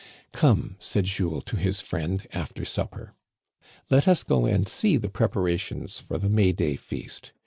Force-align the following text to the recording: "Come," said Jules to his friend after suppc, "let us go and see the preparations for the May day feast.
"Come," 0.31 0.77
said 0.79 1.05
Jules 1.05 1.43
to 1.43 1.57
his 1.57 1.79
friend 1.79 2.25
after 2.33 2.63
suppc, 2.63 3.11
"let 3.91 4.07
us 4.07 4.23
go 4.23 4.47
and 4.47 4.67
see 4.67 4.97
the 4.97 5.09
preparations 5.11 5.99
for 5.99 6.17
the 6.17 6.27
May 6.27 6.53
day 6.53 6.75
feast. 6.75 7.33